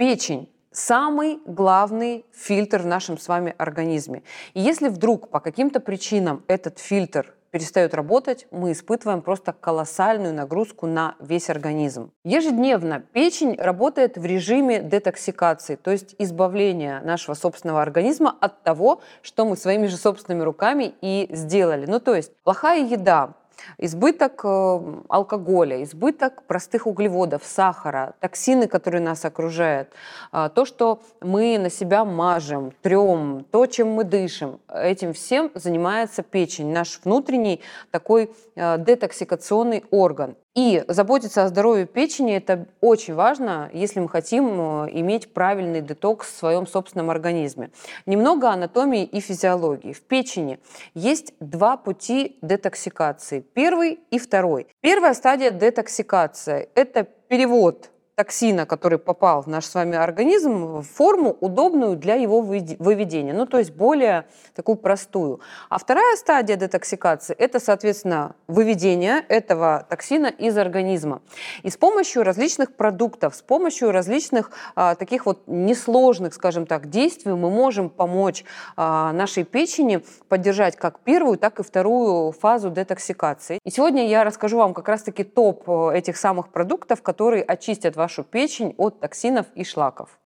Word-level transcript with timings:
Печень 0.00 0.48
самый 0.72 1.40
главный 1.44 2.24
фильтр 2.32 2.80
в 2.80 2.86
нашем 2.86 3.18
с 3.18 3.28
вами 3.28 3.54
организме. 3.58 4.22
И 4.54 4.60
если 4.62 4.88
вдруг 4.88 5.28
по 5.28 5.40
каким-то 5.40 5.78
причинам 5.78 6.42
этот 6.48 6.78
фильтр 6.78 7.34
перестает 7.50 7.92
работать, 7.92 8.46
мы 8.50 8.72
испытываем 8.72 9.20
просто 9.20 9.52
колоссальную 9.52 10.32
нагрузку 10.32 10.86
на 10.86 11.16
весь 11.20 11.50
организм. 11.50 12.12
Ежедневно 12.24 13.00
печень 13.12 13.56
работает 13.58 14.16
в 14.16 14.24
режиме 14.24 14.80
детоксикации, 14.80 15.76
то 15.76 15.90
есть 15.90 16.14
избавления 16.18 17.02
нашего 17.02 17.34
собственного 17.34 17.82
организма 17.82 18.34
от 18.40 18.62
того, 18.62 19.02
что 19.20 19.44
мы 19.44 19.54
своими 19.54 19.86
же 19.86 19.98
собственными 19.98 20.44
руками 20.44 20.94
и 21.02 21.28
сделали. 21.30 21.84
Ну 21.84 22.00
то 22.00 22.14
есть 22.14 22.32
плохая 22.42 22.86
еда, 22.86 23.34
избыток 23.78 24.40
э, 24.44 24.80
алкоголя, 25.08 25.82
избыток 25.82 26.42
простых 26.44 26.86
углеводов, 26.86 27.42
сахара, 27.44 28.14
токсины, 28.20 28.66
которые 28.66 29.00
нас 29.00 29.24
окружают, 29.24 29.88
а, 30.32 30.48
то, 30.48 30.64
что 30.64 31.00
мы 31.20 31.58
на 31.58 31.70
себя 31.70 32.04
мажем, 32.04 32.72
трем, 32.82 33.44
то, 33.50 33.66
чем 33.66 33.88
мы 33.88 34.04
дышим, 34.04 34.60
этим 34.68 35.12
всем 35.12 35.50
занимается 35.54 36.22
печень, 36.22 36.72
наш 36.72 37.00
внутренний 37.04 37.60
такой 37.90 38.30
э, 38.56 38.78
детоксикационный 38.78 39.84
орган. 39.90 40.36
И 40.56 40.82
заботиться 40.88 41.44
о 41.44 41.48
здоровье 41.48 41.86
печени– 41.86 42.34
это 42.36 42.66
очень 42.80 43.14
важно, 43.14 43.70
если 43.72 44.00
мы 44.00 44.08
хотим 44.08 44.48
э, 44.60 44.88
иметь 44.94 45.32
правильный 45.32 45.80
детокс 45.80 46.28
в 46.28 46.36
своем 46.36 46.66
собственном 46.66 47.08
организме. 47.08 47.70
Немного 48.04 48.50
анатомии 48.50 49.04
и 49.04 49.20
физиологии. 49.20 49.92
В 49.92 50.02
печени 50.02 50.58
есть 50.92 51.34
два 51.38 51.76
пути 51.76 52.36
детоксикации. 52.42 53.40
Первый 53.40 54.00
и 54.10 54.18
второй. 54.18 54.66
Первая 54.80 55.14
стадия 55.14 55.52
детоксикации– 55.52 56.68
это 56.74 57.04
перевод 57.04 57.90
токсина, 58.20 58.66
который 58.66 58.98
попал 58.98 59.40
в 59.40 59.46
наш 59.46 59.64
с 59.64 59.74
вами 59.74 59.96
организм, 59.96 60.80
в 60.80 60.82
форму, 60.82 61.38
удобную 61.40 61.96
для 61.96 62.16
его 62.16 62.42
выведения. 62.42 63.32
Ну, 63.32 63.46
то 63.46 63.58
есть 63.58 63.70
более 63.70 64.26
такую 64.54 64.76
простую. 64.76 65.40
А 65.70 65.78
вторая 65.78 66.16
стадия 66.16 66.56
детоксикации– 66.56 67.34
это, 67.38 67.60
соответственно, 67.60 68.34
выведение 68.46 69.24
этого 69.28 69.86
токсина 69.88 70.26
из 70.26 70.58
организма. 70.58 71.22
И 71.62 71.70
с 71.70 71.78
помощью 71.78 72.22
различных 72.22 72.74
продуктов, 72.76 73.34
с 73.34 73.40
помощью 73.40 73.90
различных 73.90 74.50
а, 74.74 74.96
таких 74.96 75.24
вот 75.24 75.44
несложных, 75.46 76.34
скажем 76.34 76.66
так, 76.66 76.90
действий 76.90 77.32
мы 77.32 77.48
можем 77.48 77.88
помочь 77.88 78.44
а, 78.76 79.12
нашей 79.12 79.44
печени 79.44 80.02
поддержать 80.28 80.76
как 80.76 81.00
первую, 81.00 81.38
так 81.38 81.58
и 81.58 81.62
вторую 81.62 82.32
фазу 82.32 82.68
детоксикации. 82.68 83.58
И 83.64 83.70
сегодня 83.70 84.06
я 84.06 84.24
расскажу 84.24 84.58
вам 84.58 84.74
как 84.74 84.88
раз-таки 84.88 85.24
топ 85.24 85.62
э, 85.66 85.92
этих 85.94 86.18
самых 86.18 86.48
продуктов, 86.48 87.00
которые 87.00 87.42
очистят 87.42 87.96
ваш 87.96 88.09
вашу 88.10 88.24
печень 88.24 88.74
от 88.76 89.00
токсинов 89.00 89.46
и 89.54 89.62
шлаков. 89.62 90.18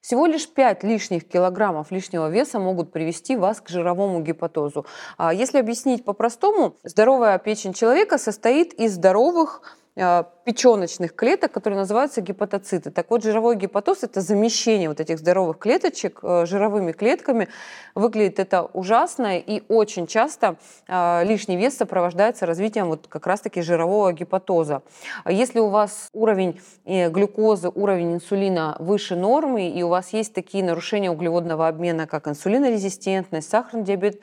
Всего 0.00 0.26
лишь 0.26 0.48
5 0.48 0.82
лишних 0.82 1.28
килограммов 1.28 1.92
лишнего 1.92 2.28
веса 2.28 2.58
могут 2.58 2.90
привести 2.90 3.36
вас 3.36 3.60
к 3.60 3.68
жировому 3.68 4.20
гепатозу. 4.22 4.86
А 5.16 5.32
если 5.32 5.58
объяснить 5.58 6.04
по-простому, 6.04 6.78
здоровая 6.82 7.38
печень 7.38 7.74
человека 7.74 8.18
состоит 8.18 8.72
из 8.72 8.94
здоровых 8.94 9.62
печеночных 9.94 11.14
клеток, 11.14 11.52
которые 11.52 11.78
называются 11.78 12.20
гепатоциты. 12.20 12.90
Так 12.90 13.10
вот, 13.10 13.22
жировой 13.22 13.56
гепатоз– 13.56 13.98
это 14.02 14.20
замещение 14.20 14.88
вот 14.88 14.98
этих 14.98 15.18
здоровых 15.18 15.58
клеточек 15.58 16.20
э, 16.22 16.46
жировыми 16.46 16.92
клетками. 16.92 17.48
Выглядит 17.94 18.38
это 18.38 18.62
ужасно, 18.62 19.38
и 19.38 19.62
очень 19.68 20.06
часто 20.06 20.56
э, 20.88 21.24
лишний 21.24 21.56
вес 21.56 21.76
сопровождается 21.76 22.46
развитием 22.46 22.88
вот 22.88 23.06
как 23.08 23.26
раз-таки 23.26 23.60
жирового 23.60 24.12
гепатоза. 24.12 24.82
Если 25.28 25.60
у 25.60 25.68
вас 25.68 26.08
уровень 26.12 26.60
э, 26.84 27.10
глюкозы, 27.10 27.70
уровень 27.72 28.14
инсулина 28.14 28.76
выше 28.78 29.16
нормы, 29.16 29.68
и 29.68 29.82
у 29.82 29.88
вас 29.88 30.12
есть 30.12 30.32
такие 30.32 30.64
нарушения 30.64 31.10
углеводного 31.10 31.68
обмена, 31.68 32.06
как 32.06 32.26
инсулинорезистентность, 32.26 33.48
сахарный 33.48 33.84
диабет 33.84 34.20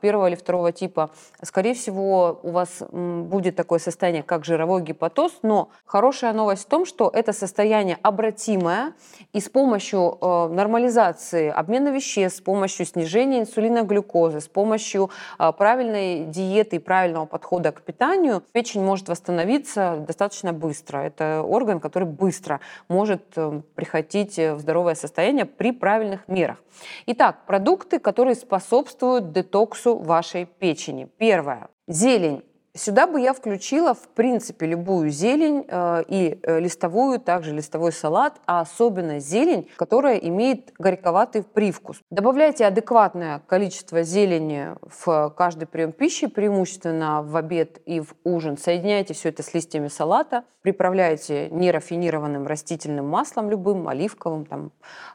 первого 0.00 0.28
или 0.28 0.36
второго 0.36 0.72
типа, 0.72 1.10
скорее 1.42 1.74
всего, 1.74 2.40
у 2.42 2.50
вас 2.50 2.82
будет 2.90 3.56
такое 3.56 3.78
состояние, 3.78 4.22
как 4.22 4.44
жировой 4.44 4.82
гепатоз, 4.82 5.15
но 5.16 5.56
но 5.56 5.70
хорошая 5.86 6.34
новость 6.34 6.64
в 6.64 6.68
том, 6.68 6.84
что 6.84 7.10
это 7.12 7.32
состояние 7.32 7.98
обратимое, 8.02 8.92
и 9.32 9.40
с 9.40 9.48
помощью 9.48 10.18
э, 10.20 10.48
нормализации 10.48 11.48
обмена 11.48 11.88
веществ, 11.88 12.38
с 12.38 12.40
помощью 12.42 12.84
снижения 12.84 13.40
инсулиноглюкозы, 13.40 14.42
с 14.42 14.48
помощью 14.48 15.08
э, 15.38 15.52
правильной 15.56 16.26
диеты 16.26 16.76
и 16.76 16.78
правильного 16.78 17.24
подхода 17.24 17.72
к 17.72 17.80
питанию 17.80 18.42
печень 18.52 18.82
может 18.82 19.08
восстановиться 19.08 20.04
достаточно 20.06 20.52
быстро. 20.52 20.98
Это 20.98 21.42
орган, 21.42 21.80
который 21.80 22.06
быстро 22.06 22.60
может 22.88 23.22
э, 23.36 23.62
приходить 23.74 24.36
в 24.36 24.58
здоровое 24.60 24.94
состояние 24.94 25.46
при 25.46 25.72
правильных 25.72 26.28
мерах. 26.28 26.58
Итак, 27.06 27.46
продукты, 27.46 27.98
которые 27.98 28.34
способствуют 28.34 29.32
детоксу 29.32 29.96
вашей 29.96 30.44
печени. 30.44 31.08
Первое. 31.16 31.68
Зелень. 31.88 32.42
Сюда 32.76 33.06
бы 33.06 33.20
я 33.20 33.32
включила, 33.32 33.94
в 33.94 34.08
принципе, 34.08 34.66
любую 34.66 35.08
зелень 35.08 35.64
э, 35.66 36.04
и 36.08 36.38
э, 36.42 36.60
листовую, 36.60 37.18
также 37.18 37.52
листовой 37.52 37.90
салат, 37.90 38.38
а 38.46 38.60
особенно 38.60 39.18
зелень, 39.18 39.70
которая 39.76 40.16
имеет 40.16 40.72
горьковатый 40.78 41.42
привкус. 41.42 42.00
Добавляйте 42.10 42.66
адекватное 42.66 43.40
количество 43.46 44.02
зелени 44.02 44.74
в 44.82 45.32
каждый 45.36 45.66
прием 45.66 45.92
пищи, 45.92 46.26
преимущественно 46.26 47.22
в 47.22 47.34
обед 47.36 47.80
и 47.86 48.00
в 48.00 48.14
ужин. 48.24 48.58
Соединяйте 48.58 49.14
все 49.14 49.30
это 49.30 49.42
с 49.42 49.54
листьями 49.54 49.88
салата, 49.88 50.44
приправляйте 50.60 51.48
нерафинированным 51.50 52.46
растительным 52.46 53.08
маслом 53.08 53.50
любым, 53.50 53.88
оливковым, 53.88 54.44
там, 54.44 54.72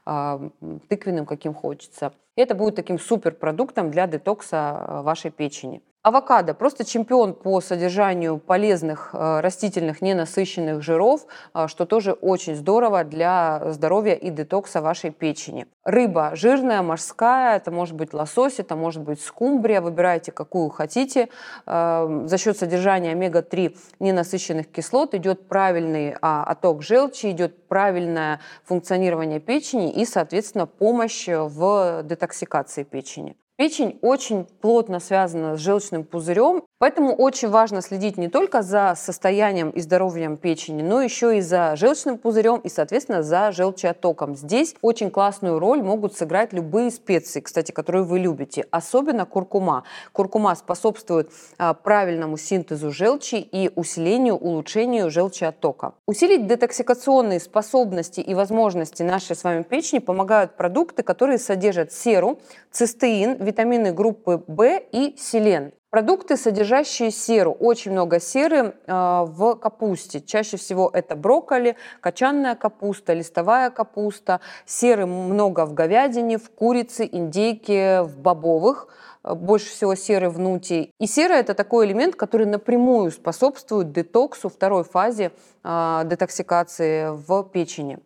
э, 0.07 0.49
тыквенным, 0.89 1.27
каким 1.27 1.53
хочется. 1.53 2.13
Это 2.35 2.55
будет 2.55 2.75
таким 2.75 2.97
суперпродуктом 2.97 3.91
для 3.91 4.07
детокса 4.07 4.85
э, 4.87 5.01
вашей 5.01 5.29
печени. 5.29 5.83
Авокадо 6.03 6.55
просто 6.55 6.83
чемпион 6.83 7.35
по 7.35 7.61
содержанию 7.61 8.39
полезных 8.39 9.11
э, 9.13 9.39
растительных 9.39 10.01
ненасыщенных 10.01 10.81
жиров, 10.81 11.27
э, 11.53 11.67
что 11.67 11.85
тоже 11.85 12.13
очень 12.13 12.55
здорово 12.55 13.03
для 13.03 13.61
здоровья 13.67 14.15
и 14.15 14.31
детокса 14.31 14.81
вашей 14.81 15.11
печени. 15.11 15.67
Рыба 15.83 16.31
жирная, 16.33 16.81
морская, 16.81 17.57
это 17.57 17.69
может 17.69 17.93
быть 17.93 18.15
лосось, 18.15 18.57
это 18.57 18.75
может 18.75 19.03
быть 19.03 19.21
скумбрия, 19.21 19.79
выбирайте 19.79 20.31
какую 20.31 20.69
хотите. 20.69 21.29
Э, 21.67 22.23
за 22.25 22.37
счет 22.39 22.57
содержания 22.57 23.11
омега-3 23.11 23.77
ненасыщенных 23.99 24.71
кислот 24.71 25.13
идет 25.13 25.47
правильный 25.47 26.15
а, 26.19 26.43
отток 26.45 26.81
желчи, 26.81 27.29
идет 27.29 27.67
правильное 27.67 28.39
функционирование 28.63 29.39
печени 29.39 29.91
и, 29.91 30.05
соответственно, 30.05 30.65
помощь 30.65 31.27
в 31.27 32.01
детоксикации 32.01 32.81
печени. 32.81 33.35
Печень 33.61 33.99
очень 34.01 34.45
плотно 34.45 34.99
связана 34.99 35.55
с 35.55 35.59
желчным 35.59 36.03
пузырем, 36.03 36.63
поэтому 36.81 37.13
очень 37.13 37.49
важно 37.49 37.83
следить 37.83 38.17
не 38.17 38.27
только 38.27 38.63
за 38.63 38.95
состоянием 38.97 39.69
и 39.69 39.81
здоровьем 39.81 40.35
печени, 40.35 40.81
но 40.81 41.03
еще 41.03 41.37
и 41.37 41.41
за 41.41 41.75
желчным 41.75 42.17
пузырем 42.17 42.59
и, 42.61 42.69
соответственно, 42.69 43.21
за 43.21 43.51
желчеотоком. 43.51 44.35
Здесь 44.35 44.73
очень 44.81 45.11
классную 45.11 45.59
роль 45.59 45.83
могут 45.83 46.17
сыграть 46.17 46.53
любые 46.53 46.89
специи, 46.89 47.39
кстати, 47.39 47.71
которые 47.71 48.03
вы 48.03 48.17
любите, 48.17 48.65
особенно 48.71 49.27
куркума. 49.27 49.83
Куркума 50.11 50.55
способствует 50.55 51.29
а, 51.59 51.75
правильному 51.75 52.35
синтезу 52.37 52.89
желчи 52.89 53.35
и 53.35 53.69
усилению, 53.75 54.37
улучшению 54.37 55.11
желчеоттока. 55.11 55.93
Усилить 56.07 56.47
детоксикационные 56.47 57.39
способности 57.39 58.21
и 58.21 58.33
возможности 58.33 59.03
нашей 59.03 59.35
с 59.35 59.43
вами 59.43 59.61
печени 59.61 59.99
помогают 59.99 60.57
продукты, 60.57 61.03
которые 61.03 61.37
содержат 61.37 61.93
серу, 61.93 62.39
цистеин, 62.71 63.35
витамины 63.35 63.93
группы 63.93 64.43
В 64.47 64.81
и 64.91 65.15
селен. 65.19 65.73
Продукты, 65.91 66.37
содержащие 66.37 67.11
серу. 67.11 67.51
Очень 67.51 67.91
много 67.91 68.21
серы 68.21 68.75
э, 68.87 69.23
в 69.27 69.55
капусте. 69.55 70.21
Чаще 70.21 70.55
всего 70.55 70.89
это 70.93 71.17
брокколи, 71.17 71.75
качанная 71.99 72.55
капуста, 72.55 73.11
листовая 73.11 73.71
капуста. 73.71 74.39
Серы 74.65 75.05
много 75.05 75.65
в 75.65 75.73
говядине, 75.73 76.37
в 76.37 76.49
курице, 76.49 77.05
индейке, 77.11 78.03
в 78.03 78.17
бобовых 78.19 78.87
э, 79.25 79.33
больше 79.33 79.69
всего 79.69 79.95
серы 79.95 80.29
в 80.29 80.39
нуте. 80.39 80.91
И 80.97 81.07
сера– 81.07 81.33
это 81.43 81.53
такой 81.53 81.87
элемент, 81.87 82.15
который 82.15 82.45
напрямую 82.45 83.11
способствует 83.11 83.91
детоксу, 83.91 84.47
второй 84.47 84.85
фазе 84.85 85.33
э, 85.65 86.01
детоксикации 86.05 87.09
в 87.09 87.43
печени. 87.43 87.99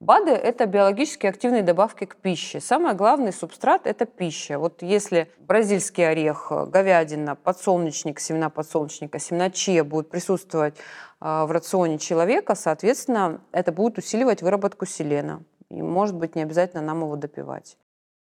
БАДы– 0.00 0.30
это 0.32 0.64
биологически 0.64 1.26
активные 1.26 1.62
добавки 1.62 2.06
к 2.06 2.16
пище. 2.16 2.58
Самый 2.60 2.94
главный 2.94 3.34
субстрат– 3.34 3.82
это 3.86 4.06
пища. 4.06 4.58
Вот 4.58 4.80
если 4.80 5.30
бразильский 5.40 6.08
орех, 6.08 6.50
говядина, 6.68 7.36
подсолнечник, 7.36 8.18
семена 8.18 8.48
подсолнечника, 8.48 9.18
семена 9.18 9.50
чия 9.50 9.84
будут 9.84 10.08
присутствовать 10.08 10.74
а, 11.20 11.44
в 11.44 11.50
рационе 11.50 11.98
человека, 11.98 12.54
соответственно, 12.54 13.42
это 13.52 13.72
будет 13.72 13.98
усиливать 13.98 14.40
выработку 14.40 14.86
селена. 14.86 15.42
И, 15.68 15.82
может 15.82 16.16
быть, 16.16 16.34
не 16.34 16.42
обязательно 16.42 16.82
нам 16.82 17.02
его 17.02 17.16
допивать. 17.16 17.76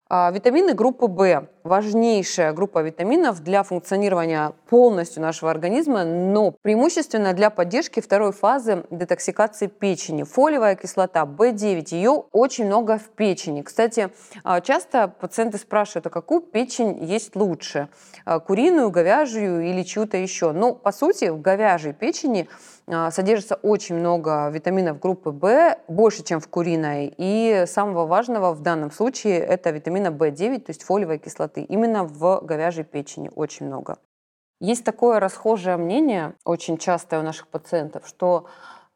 А, 0.10 0.32
витамины 0.32 0.74
группы 0.74 1.06
В. 1.06 1.48
важнейшая 1.70 2.52
группа 2.52 2.82
витаминов 2.82 3.44
для 3.44 3.62
функционирования 3.62 4.54
полностью 4.70 5.22
нашего 5.22 5.52
организма, 5.52 6.04
но 6.04 6.50
преимущественно 6.50 7.34
для 7.34 7.52
поддержки 7.52 8.00
второй 8.00 8.32
фазы 8.32 8.86
детоксикации 8.90 9.68
печени. 9.68 10.24
Фолиевая 10.24 10.76
кислота 10.76 11.26
B9, 11.26 11.90
ее 11.92 12.24
очень 12.32 12.66
много 12.66 12.98
в 12.98 13.10
печени. 13.10 13.62
Кстати, 13.62 14.10
а, 14.44 14.62
часто 14.62 15.08
пациенты 15.08 15.60
спрашивают, 15.60 16.08
а 16.08 16.10
какую 16.10 16.42
печень 16.42 17.04
есть 17.06 17.36
лучше? 17.36 17.90
А, 18.26 18.40
куриную, 18.40 18.90
говяжью 18.90 19.62
или 19.62 19.84
чью-то 19.84 20.18
еще? 20.18 20.52
Ну, 20.52 20.74
по 20.74 20.92
сути, 20.92 21.30
в 21.30 21.40
говяжьей 21.40 21.94
печени 21.94 22.50
а, 22.88 23.12
содержится 23.12 23.56
очень 23.56 23.96
много 23.96 24.50
витаминов 24.50 25.00
группы 25.00 25.30
В, 25.30 25.78
больше, 25.88 26.24
чем 26.24 26.40
в 26.40 26.48
куриной. 26.48 27.14
И 27.18 27.66
самого 27.68 28.08
важного 28.08 28.54
в 28.54 28.62
данном 28.62 28.90
случае 28.92 29.38
это 29.38 29.70
витамина 29.70 30.08
В9, 30.08 30.62
то 30.62 30.70
есть 30.72 30.84
фолиевой 30.84 31.20
кислоты. 31.20 31.59
Именно 31.64 32.04
в 32.04 32.42
говяжьей 32.42 32.86
печени 32.86 33.32
очень 33.36 33.66
много. 33.66 33.98
Есть 34.60 34.84
такое 34.84 35.20
расхожее 35.20 35.78
мнение, 35.78 36.36
очень 36.44 36.78
частое 36.78 37.20
у 37.22 37.24
наших 37.24 37.48
пациентов, 37.48 38.08
что 38.08 38.48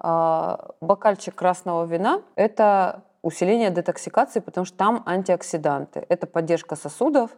э, 0.04 0.58
бокальчик 0.82 1.36
красного 1.36 1.86
вина– 1.86 2.22
это 2.36 3.04
усиление 3.22 3.70
детоксикации, 3.70 4.42
потому 4.42 4.66
что 4.66 4.78
там 4.78 5.04
антиоксиданты. 5.06 6.06
Это 6.10 6.28
поддержка 6.28 6.76
сосудов, 6.76 7.32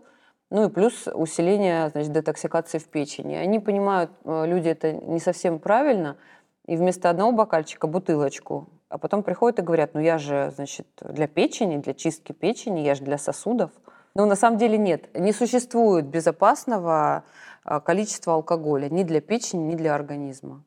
ну 0.50 0.68
и 0.68 0.72
плюс 0.72 1.08
усиление 1.14 1.90
значит, 1.90 2.12
детоксикации 2.12 2.80
в 2.80 2.88
печени. 2.88 3.36
Они 3.36 3.60
понимают, 3.60 4.12
э, 4.24 4.46
люди, 4.48 4.70
это 4.70 4.94
не 4.94 5.20
совсем 5.20 5.60
правильно– 5.60 6.18
и 6.68 6.76
вместо 6.78 7.10
одного 7.10 7.32
бокальчика 7.32 7.88
бутылочку, 7.88 8.68
а 8.90 8.98
потом 8.98 9.24
приходят 9.24 9.60
и 9.60 9.62
говорят, 9.62 9.94
ну 9.94 10.00
я 10.00 10.18
же, 10.18 10.52
значит, 10.56 10.88
для 11.02 11.28
печени, 11.28 11.78
для 11.78 11.94
чистки 11.94 12.32
печени, 12.32 12.80
я 12.80 12.96
же 12.96 13.04
для 13.04 13.18
сосудов. 13.18 13.72
Но 14.16 14.26
на 14.26 14.36
самом 14.36 14.58
деле 14.58 14.78
нет, 14.78 15.10
не 15.14 15.34
существует 15.34 16.06
безопасного 16.06 17.26
а, 17.64 17.82
количества 17.82 18.34
алкоголя 18.34 18.90
ни 18.90 19.04
для 19.04 19.20
печени, 19.20 19.64
ни 19.64 19.76
для 19.76 19.94
организма. 19.94 20.64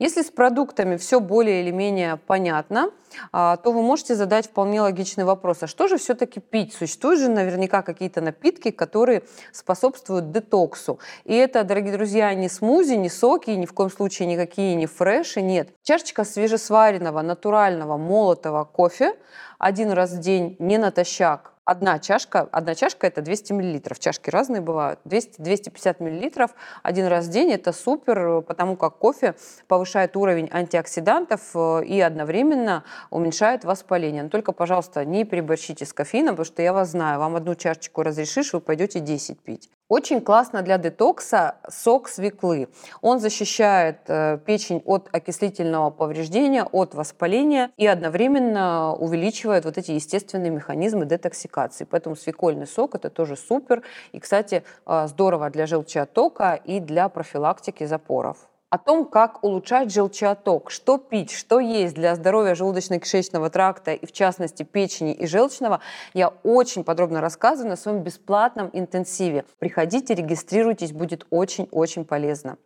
Если 0.00 0.22
с 0.22 0.30
продуктами 0.30 0.96
все 0.96 1.18
более 1.18 1.60
или 1.60 1.72
менее 1.72 2.16
понятно, 2.16 2.92
а, 3.32 3.56
то 3.56 3.72
вы 3.72 3.82
можете 3.82 4.14
задать 4.14 4.46
вполне 4.46 4.80
логичный 4.80 5.24
вопрос, 5.24 5.64
а 5.64 5.66
что 5.66 5.88
же 5.88 5.98
все-таки 5.98 6.38
пить? 6.38 6.72
Существуют 6.72 7.18
же 7.18 7.28
наверняка 7.28 7.82
какие-то 7.82 8.20
напитки, 8.20 8.70
которые 8.70 9.24
способствуют 9.52 10.30
детоксу. 10.30 11.00
И 11.24 11.34
это, 11.34 11.64
дорогие 11.64 11.92
друзья, 11.94 12.32
не 12.34 12.48
смузи, 12.48 12.94
не 12.94 13.10
соки, 13.10 13.50
ни 13.50 13.66
в 13.66 13.72
коем 13.72 13.90
случае 13.90 14.28
никакие 14.28 14.76
не 14.76 14.86
фреши, 14.86 15.42
нет. 15.42 15.70
Чашечка 15.82 16.22
свежесваренного, 16.22 17.20
натурального, 17.20 17.96
молотого 17.96 18.64
кофе 18.64 19.16
один 19.58 19.90
раз 19.90 20.12
в 20.12 20.20
день, 20.20 20.54
не 20.60 20.78
натощак, 20.78 21.54
одна 21.68 21.98
чашка, 21.98 22.48
одна 22.50 22.74
чашка 22.74 23.06
это 23.06 23.20
200 23.20 23.52
миллилитров. 23.52 23.98
Чашки 23.98 24.30
разные 24.30 24.62
бывают. 24.62 25.00
200-250 25.04 26.02
миллилитров 26.02 26.52
один 26.82 27.06
раз 27.06 27.26
в 27.26 27.30
день 27.30 27.52
это 27.52 27.72
супер, 27.72 28.40
потому 28.40 28.76
как 28.76 28.96
кофе 28.96 29.34
повышает 29.66 30.16
уровень 30.16 30.48
антиоксидантов 30.50 31.40
э, 31.54 31.84
и 31.84 32.00
одновременно 32.00 32.84
уменьшает 33.10 33.64
воспаление. 33.64 34.22
Но 34.22 34.30
только, 34.30 34.52
пожалуйста, 34.52 35.04
не 35.04 35.24
переборщите 35.24 35.84
с 35.84 35.92
кофеином, 35.92 36.36
потому 36.36 36.46
что 36.46 36.62
я 36.62 36.72
вас 36.72 36.90
знаю, 36.90 37.18
вам 37.18 37.36
одну 37.36 37.54
чашечку 37.54 38.02
разрешишь, 38.02 38.54
вы 38.54 38.60
пойдете 38.60 39.00
10 39.00 39.38
пить. 39.38 39.68
Очень 39.88 40.20
классно 40.20 40.60
для 40.60 40.76
детокса 40.76 41.56
сок 41.66 42.10
свеклы. 42.10 42.68
Он 43.00 43.20
защищает 43.20 44.00
э, 44.08 44.38
печень 44.44 44.82
от 44.84 45.08
окислительного 45.12 45.88
повреждения, 45.88 46.62
от 46.64 46.94
воспаления 46.94 47.70
и 47.78 47.86
одновременно 47.86 48.94
увеличивает 48.94 49.64
вот 49.64 49.78
эти 49.78 49.92
естественные 49.92 50.50
механизмы 50.50 51.06
детоксикации. 51.06 51.84
Поэтому 51.90 52.16
свекольный 52.16 52.66
сок 52.66 52.96
это 52.96 53.08
тоже 53.08 53.34
супер. 53.34 53.82
И, 54.12 54.20
кстати, 54.20 54.62
э, 54.84 55.06
здорово 55.08 55.48
для 55.48 55.66
желчеоттока 55.66 56.52
и 56.52 56.80
для 56.80 57.08
профилактики 57.08 57.84
запоров 57.86 58.36
о 58.70 58.78
том, 58.78 59.06
как 59.06 59.42
улучшать 59.42 59.92
желчеоток, 59.92 60.70
что 60.70 60.98
пить, 60.98 61.30
что 61.30 61.58
есть 61.58 61.94
для 61.94 62.14
здоровья 62.14 62.54
желудочно-кишечного 62.54 63.48
тракта 63.50 63.92
и, 63.92 64.04
в 64.04 64.12
частности, 64.12 64.62
печени 64.62 65.14
и 65.14 65.26
желчного, 65.26 65.80
я 66.12 66.28
очень 66.42 66.84
подробно 66.84 67.20
рассказываю 67.20 67.70
на 67.70 67.76
своем 67.76 68.02
бесплатном 68.02 68.68
интенсиве. 68.72 69.44
Приходите, 69.58 70.14
регистрируйтесь, 70.14 70.92
будет 70.92 71.26
очень-очень 71.30 72.04
полезно. 72.04 72.58